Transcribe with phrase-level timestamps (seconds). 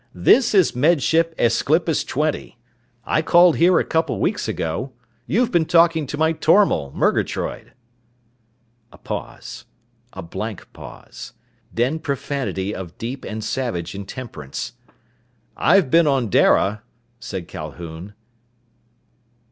[0.15, 2.57] "This is Med Ship Aesclipus Twenty.
[3.05, 4.93] I called here a couple of weeks ago.
[5.27, 7.73] You've been talking to my tormal, Murgatroyd."
[8.91, 9.65] A pause.
[10.13, 11.33] A blank pause.
[11.71, 14.73] Then profanity of deep and savage intemperance.
[15.55, 16.81] "I've been on Dara,"
[17.19, 18.15] said Calhoun.